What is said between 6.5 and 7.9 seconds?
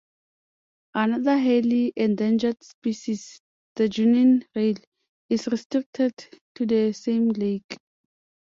to the same lake.